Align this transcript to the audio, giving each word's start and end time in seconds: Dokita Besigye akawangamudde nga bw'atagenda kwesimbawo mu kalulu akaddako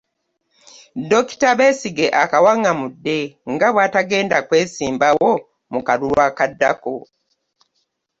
Dokita 1.09 1.49
Besigye 1.59 2.07
akawangamudde 2.23 3.17
nga 3.51 3.67
bw'atagenda 3.73 4.37
kwesimbawo 4.47 5.31
mu 5.71 5.79
kalulu 5.87 6.19
akaddako 6.27 6.93